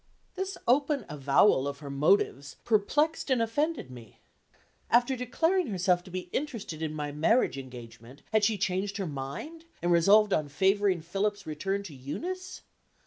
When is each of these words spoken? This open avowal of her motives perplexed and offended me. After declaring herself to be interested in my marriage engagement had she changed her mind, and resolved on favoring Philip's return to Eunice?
This 0.33 0.57
open 0.67 1.05
avowal 1.07 1.67
of 1.67 1.77
her 1.77 1.91
motives 1.91 2.55
perplexed 2.65 3.29
and 3.29 3.39
offended 3.39 3.91
me. 3.91 4.19
After 4.89 5.15
declaring 5.15 5.67
herself 5.67 6.03
to 6.05 6.09
be 6.09 6.21
interested 6.33 6.81
in 6.81 6.91
my 6.95 7.11
marriage 7.11 7.55
engagement 7.59 8.23
had 8.33 8.43
she 8.43 8.57
changed 8.57 8.97
her 8.97 9.05
mind, 9.05 9.65
and 9.79 9.91
resolved 9.91 10.33
on 10.33 10.49
favoring 10.49 11.01
Philip's 11.01 11.45
return 11.45 11.83
to 11.83 11.93
Eunice? 11.93 12.63